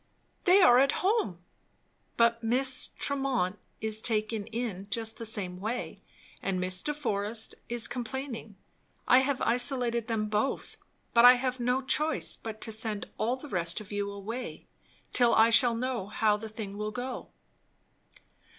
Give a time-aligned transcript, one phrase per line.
[0.45, 1.41] "They are at home."
[2.17, 6.01] "But Miss Tremont is taken in just the same way,
[6.41, 8.55] and Miss de Forest is complaining.
[9.07, 10.75] I have isolated them both;
[11.13, 14.65] but I have no choice but to send all the rest of you away,
[15.13, 17.29] till I shall know how the thing will go."